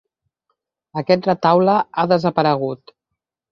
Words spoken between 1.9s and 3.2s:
ha desaparegut.